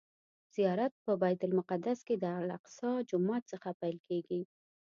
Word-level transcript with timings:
زیارت 0.55 0.93
په 1.05 1.11
بیت 1.21 1.41
المقدس 1.47 1.99
کې 2.07 2.15
د 2.17 2.25
الاقصی 2.39 2.91
جومات 3.09 3.43
څخه 3.53 3.69
پیل 3.81 3.97
کیږي. 4.07 4.41